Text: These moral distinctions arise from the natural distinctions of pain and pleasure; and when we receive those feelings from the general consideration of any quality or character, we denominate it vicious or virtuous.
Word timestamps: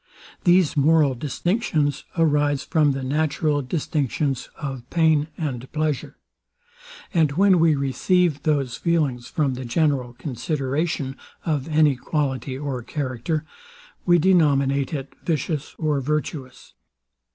These 0.45 0.75
moral 0.75 1.13
distinctions 1.13 2.05
arise 2.17 2.63
from 2.63 2.93
the 2.93 3.03
natural 3.03 3.61
distinctions 3.61 4.49
of 4.57 4.89
pain 4.89 5.27
and 5.37 5.71
pleasure; 5.71 6.17
and 7.13 7.33
when 7.33 7.59
we 7.59 7.75
receive 7.75 8.41
those 8.41 8.77
feelings 8.77 9.27
from 9.27 9.53
the 9.53 9.63
general 9.63 10.13
consideration 10.13 11.17
of 11.45 11.67
any 11.69 11.95
quality 11.95 12.57
or 12.57 12.81
character, 12.81 13.45
we 14.03 14.17
denominate 14.17 14.91
it 14.91 15.13
vicious 15.23 15.75
or 15.77 16.01
virtuous. 16.01 16.73